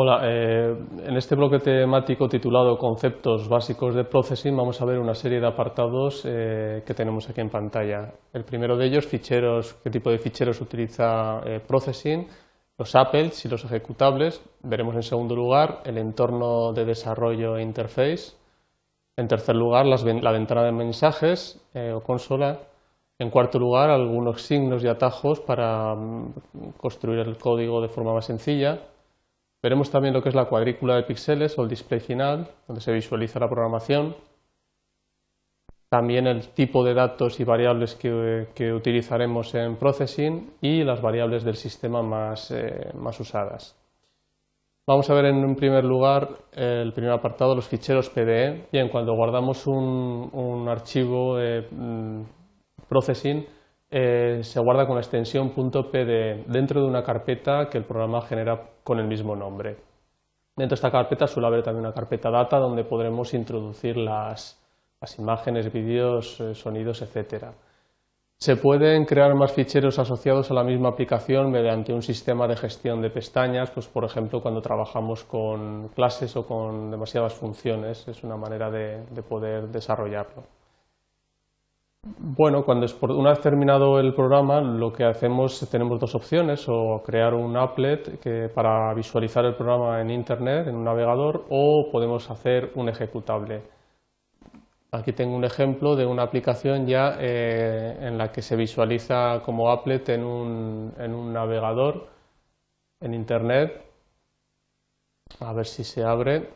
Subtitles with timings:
[0.00, 5.12] Hola, eh, en este bloque temático titulado Conceptos básicos de Processing vamos a ver una
[5.12, 8.12] serie de apartados eh, que tenemos aquí en pantalla.
[8.32, 12.28] El primero de ellos, ficheros, qué tipo de ficheros utiliza eh, Processing,
[12.78, 14.40] los apples y los ejecutables.
[14.62, 18.36] Veremos en segundo lugar el entorno de desarrollo e interface.
[19.16, 22.60] En tercer lugar, la ventana de mensajes o consola.
[23.18, 26.34] En cuarto lugar, algunos signos y atajos para mm,
[26.76, 28.78] construir el código de forma más sencilla.
[29.62, 32.92] Veremos también lo que es la cuadrícula de píxeles o el display final, donde se
[32.92, 34.14] visualiza la programación.
[35.90, 41.56] También el tipo de datos y variables que, utilizaremos en Processing y las variables del
[41.56, 43.74] sistema más, eh, usadas.
[44.86, 48.68] Vamos a ver en un primer lugar el primer apartado, los ficheros PDE.
[48.70, 51.66] Bien, cuando guardamos un, archivo eh,
[52.88, 53.46] Processing,
[53.90, 58.60] eh, se guarda con la extensión .pd dentro de una carpeta que el programa genera
[58.84, 59.76] con el mismo nombre.
[60.56, 64.60] Dentro de esta carpeta suele haber también una carpeta data donde podremos introducir las,
[65.18, 67.46] imágenes, vídeos, eh, sonidos, etc.
[68.36, 73.00] Se pueden crear más ficheros asociados a la misma aplicación mediante un sistema de gestión
[73.00, 78.36] de pestañas, pues por ejemplo cuando trabajamos con clases o con demasiadas funciones, es una
[78.36, 80.57] manera de poder desarrollarlo.
[82.04, 87.34] Bueno, cuando una vez terminado el programa, lo que hacemos, tenemos dos opciones, o crear
[87.34, 92.70] un applet que, para visualizar el programa en Internet, en un navegador, o podemos hacer
[92.76, 93.62] un ejecutable.
[94.92, 99.70] Aquí tengo un ejemplo de una aplicación ya eh, en la que se visualiza como
[99.70, 102.08] applet en un, en un navegador
[103.00, 103.84] en Internet.
[105.40, 106.48] A ver si se abre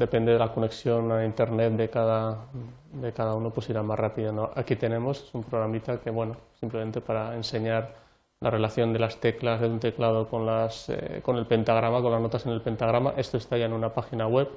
[0.00, 2.46] depende de la conexión a internet de cada,
[2.92, 4.50] de cada uno, pues irá más rápido.
[4.56, 7.94] Aquí tenemos un programita que, bueno, simplemente para enseñar
[8.40, 12.12] la relación de las teclas de un teclado con, las, eh, con el pentagrama, con
[12.12, 13.12] las notas en el pentagrama.
[13.16, 14.48] Esto está ya en una página web.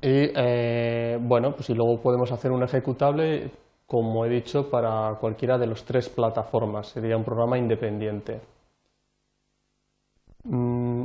[0.00, 3.50] Y eh, bueno, pues y luego podemos hacer un ejecutable,
[3.86, 6.88] como he dicho, para cualquiera de las tres plataformas.
[6.88, 8.40] Sería un programa independiente.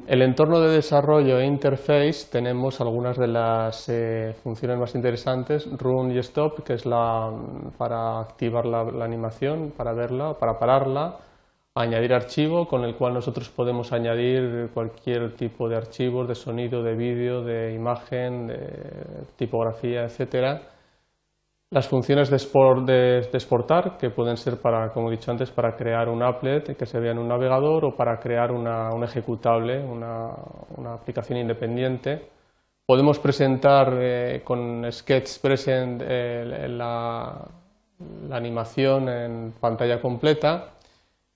[0.03, 5.67] Mm, el entorno de desarrollo e interface tenemos algunas de las eh, funciones más interesantes,
[5.77, 7.31] run y stop, que es la,
[7.77, 11.19] para activar la, animación, para verla, para pararla,
[11.75, 16.95] añadir archivo, con el cual nosotros podemos añadir cualquier tipo de archivos, de sonido, de
[16.95, 20.72] vídeo, de imagen, de tipografía, etcétera
[21.73, 22.35] las funciones de,
[23.33, 26.99] exportar, que pueden ser, para, como he dicho antes, para crear un applet que se
[26.99, 30.35] vea en un navegador o para crear un ejecutable, una,
[30.93, 32.29] aplicación independiente.
[32.85, 37.43] Podemos presentar eh, con Sketch Present eh, la,
[38.29, 40.75] animación en pantalla completa.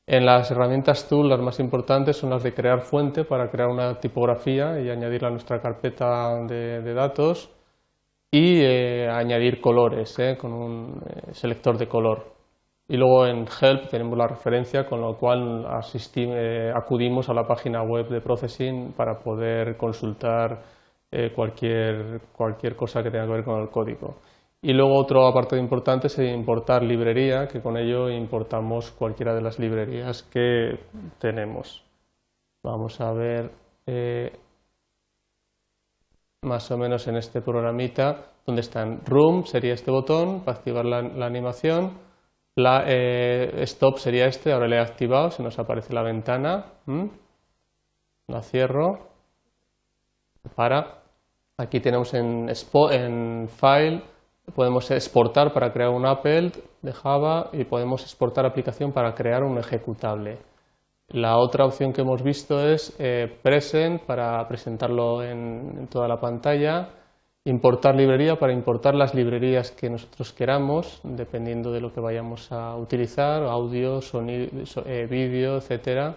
[0.06, 4.00] En las herramientas Tool, las más importantes son las de crear fuente para crear una
[4.00, 7.57] tipografía y añadirla a nuestra carpeta de datos
[8.32, 12.36] y eh, añadir colores eh, con un eh, selector de color.
[12.90, 15.66] Y luego en Help tenemos la referencia con lo cual
[16.74, 20.62] acudimos a la página web de Processing para poder consultar
[21.36, 24.16] cualquier, cualquier cosa que tenga que ver con el código.
[24.62, 29.60] Y luego otro apartado importante es importar librería, que con ello importamos cualquiera de las
[29.60, 30.80] librerías que
[31.20, 31.84] tenemos.
[32.64, 33.52] Vamos a ver
[36.42, 41.26] más o menos en este programita donde están Room, sería este botón para activar la,
[41.26, 41.98] animación,
[42.56, 46.66] la, eh, Stop sería este, ahora le he activado, se nos aparece la ventana,
[48.28, 49.10] la cierro,
[50.56, 51.02] para,
[51.58, 52.50] aquí tenemos en,
[52.92, 54.02] en File,
[54.56, 59.58] podemos exportar para crear un Apple de Java y podemos exportar aplicación para crear un
[59.58, 60.38] ejecutable.
[61.10, 66.90] La otra opción que hemos visto es eh, Present para presentarlo en, toda la pantalla,
[67.46, 72.76] importar librería para importar las librerías que nosotros queramos, dependiendo de lo que vayamos a
[72.76, 74.50] utilizar, audio, sonido,
[74.86, 76.14] eh, vídeo, etc.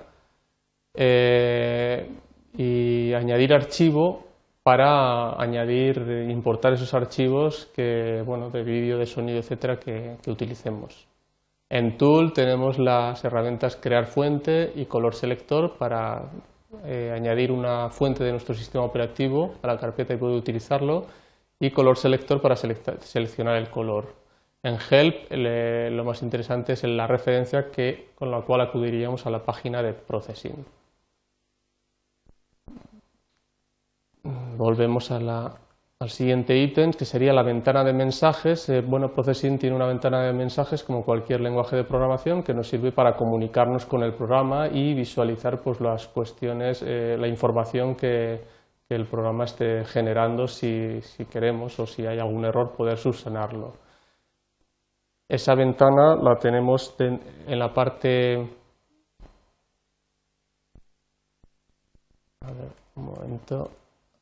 [0.94, 2.10] Eh,
[2.56, 4.24] y añadir archivo
[4.64, 5.98] para añadir,
[6.28, 11.09] importar esos archivos que, bueno, de vídeo, de sonido, etcétera, que utilicemos.
[11.72, 16.28] En Tool tenemos las herramientas Crear Fuente y Color Selector para
[16.84, 21.06] eh, añadir una fuente de nuestro sistema operativo a la carpeta y poder utilizarlo
[21.60, 24.16] y Color Selector para seleccionar el color.
[24.64, 29.44] En Help lo más interesante es la referencia que, con la cual acudiríamos a la
[29.44, 30.66] página de Processing.
[34.56, 35.54] Volvemos a la
[36.02, 38.70] al siguiente ítem, que sería la ventana de mensajes.
[38.70, 42.68] Eh, bueno, Processing tiene una ventana de mensajes como cualquier lenguaje de programación que nos
[42.68, 48.58] sirve para comunicarnos con el programa y visualizar pues, las cuestiones, eh, la información que,
[48.88, 51.00] el programa esté generando si,
[51.30, 53.74] queremos o si hay algún error poder subsanarlo.
[55.28, 57.20] Esa ventana la tenemos en
[57.56, 58.34] la parte...
[62.40, 63.70] A ver, un momento.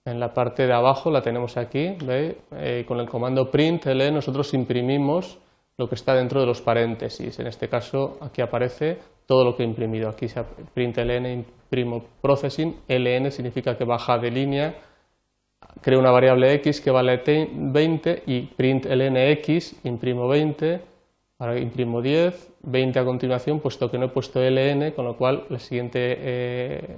[0.09, 5.39] En la parte de abajo la tenemos aquí, eh, con el comando print nosotros imprimimos
[5.77, 7.39] lo que está dentro de los paréntesis.
[7.39, 10.09] En este caso aquí aparece todo lo que he imprimido.
[10.09, 10.43] Aquí se
[10.75, 14.75] imprimo processing, ln significa que baja de línea,
[15.83, 17.21] creo una variable x que vale
[17.53, 20.81] 20 y print lnx imprimo 20,
[21.39, 25.45] ahora imprimo 10, 20 a continuación puesto que no he puesto ln, con lo cual
[25.51, 26.17] la siguiente...
[26.19, 26.97] Eh,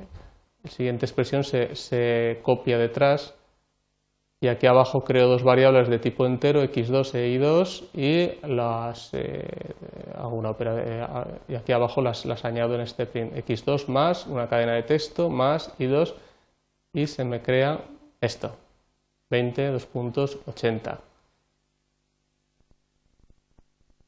[0.63, 3.35] la siguiente expresión se, copia detrás
[4.41, 9.47] y aquí abajo creo dos variables de tipo entero, x2 e y2, y, las, eh,
[9.47, 13.35] eh, y aquí abajo las, las, añado en este print.
[13.35, 16.15] x2 más una cadena de texto más y2
[16.95, 17.81] y se me crea
[18.21, 18.57] esto,
[19.29, 19.89] 20, 2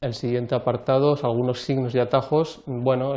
[0.03, 2.61] El siguiente apartado, algunos signos y atajos.
[2.65, 3.15] Bueno,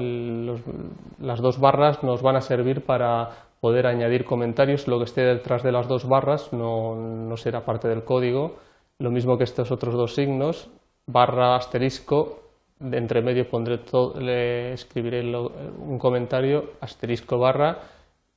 [1.19, 3.31] las dos barras nos van a servir para
[3.61, 4.87] poder añadir comentarios.
[4.87, 8.55] Lo que esté detrás de las dos barras no, será parte del código.
[9.01, 10.71] Lo mismo que estos otros dos signos,
[11.09, 12.39] barra asterisco,
[12.79, 17.81] de entre medio pondré todo, le escribiré un comentario, asterisco barra,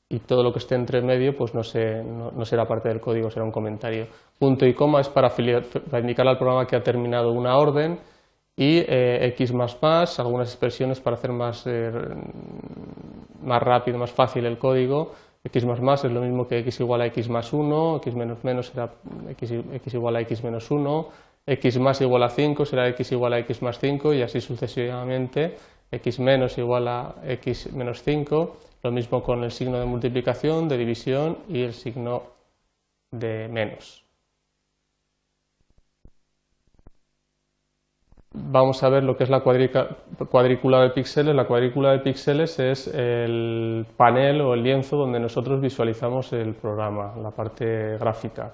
[0.10, 3.52] y todo lo que esté entre medio pues no, será parte del código, será un
[3.52, 4.08] comentario.
[4.40, 8.00] Punto y coma es para, para indicar al programa que ha terminado una orden
[8.60, 9.54] y eh, x
[10.20, 11.94] algunas expresiones para hacer más, eh,
[13.42, 15.14] más rápido, más fácil el código.
[15.46, 18.68] x más es lo mismo que x igual a x más 1, x menos menos
[18.68, 18.92] será
[19.30, 21.08] x, x igual a x menos 1,
[21.48, 25.56] x más igual a 5 será x igual a x más 5 y así sucesivamente,
[25.90, 30.78] x menos igual a x menos 5, lo mismo con el signo de multiplicación, de
[30.78, 32.24] división y el signo
[33.10, 34.09] de menos.
[38.52, 41.36] Vamos a ver lo que es la cuadrícula de píxeles.
[41.36, 47.14] La cuadrícula de píxeles es el panel o el lienzo donde nosotros visualizamos el programa,
[47.22, 48.52] la parte gráfica.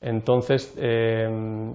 [0.00, 1.72] Entonces, em,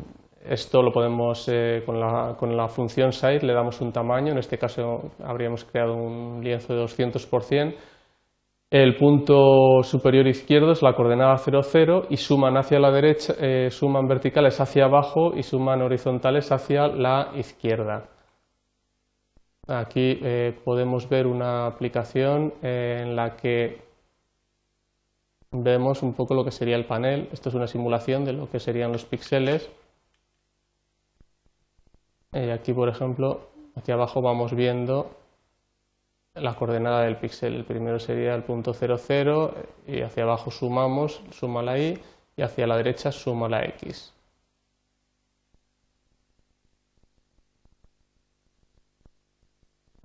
[0.47, 4.37] esto lo podemos, eh, con, la, con, la, función size le damos un tamaño, en
[4.37, 7.75] este caso habríamos creado un lienzo de 200 por 100,
[8.83, 13.69] el punto superior izquierdo es la coordenada 0, 0 y suman hacia la derecha, eh,
[13.71, 18.09] suman verticales hacia abajo y suman horizontales hacia la izquierda.
[19.69, 23.81] Aquí eh, podemos ver una aplicación en la que
[25.53, 27.29] vemos un poco lo que sería el panel.
[27.31, 29.71] Esto es una simulación de lo que serían los píxeles.
[32.33, 33.47] Eh, aquí, por ejemplo,
[33.77, 35.11] aquí abajo vamos viendo
[36.35, 37.55] la coordenada del píxel.
[37.55, 39.55] El primero sería el punto 0, 0
[39.87, 41.99] y hacia abajo sumamos, suma la y
[42.37, 44.13] y hacia la derecha suma la x.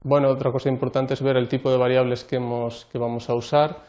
[0.02, 2.38] Bueno, otra cosa importante es ver el tipo de variables que,
[2.90, 3.82] que vamos a usar.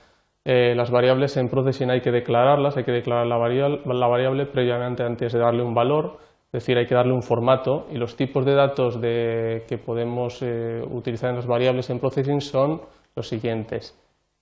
[0.44, 4.46] Eh, las variables en Processing hay que declararlas, hay que declarar la variable, la variable
[4.46, 6.20] previamente antes de darle un valor
[6.54, 10.84] es decir, hay que darle un formato y los tipos de datos que podemos eh,
[10.86, 12.82] utilizar en las variables en processing son
[13.16, 13.98] los siguientes.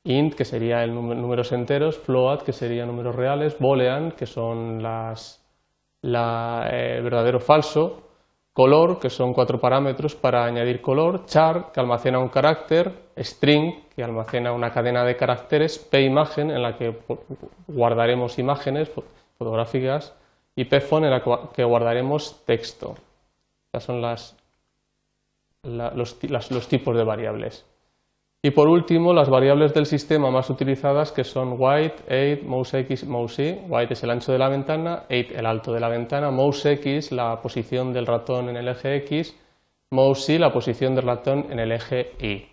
[0.06, 5.46] int, que sería el números enteros, float, que serían números reales, boolean, que son las
[6.02, 8.02] la, eh, verdadero falso,
[8.54, 14.04] color, que son cuatro parámetros para añadir color, char, que almacena un carácter, string, que
[14.04, 16.98] almacena una cadena de caracteres, pimagen, en la que
[17.68, 18.92] guardaremos imágenes
[19.38, 20.16] fotográficas,
[20.60, 21.24] y pfon en la
[21.54, 22.96] que guardaremos texto.
[23.68, 24.02] Estas son
[25.64, 26.20] los,
[26.68, 27.66] tipos de variables.
[28.42, 33.06] Y por último, las variables del sistema más utilizadas que son white, 8, mouse x,
[33.06, 33.58] mouse y.
[33.70, 37.14] White es el ancho de la ventana, 8 el alto de la ventana, mouse x
[37.14, 39.38] la posición del ratón en el eje x,
[39.92, 42.48] mouse y la posición del ratón en el eje y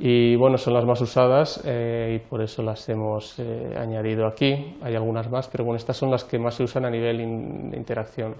[0.00, 4.76] y bueno, son las más usadas eh, y por eso las hemos eh, añadido aquí.
[4.80, 7.76] Hay algunas más, pero bueno, estas son las que más se usan a nivel de
[7.76, 8.36] interacción.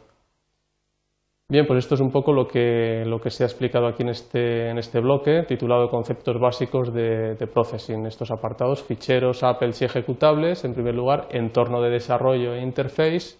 [1.50, 4.11] Bien, pues esto es un poco lo que, lo que se ha explicado aquí en
[4.11, 8.07] este, en este bloque, titulado Conceptos básicos de, Processing.
[8.07, 13.38] Estos apartados, ficheros, apples y ejecutables, en primer lugar, entorno de desarrollo e interface,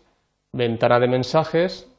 [0.53, 1.95] ventana de mensajes,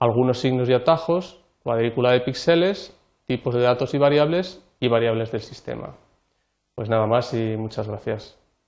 [0.00, 5.42] algunos signos y atajos, cuadrícula de píxeles, tipos de datos y variables y variables del
[5.42, 5.96] sistema.
[6.76, 8.39] Pues nada más y muchas gracias.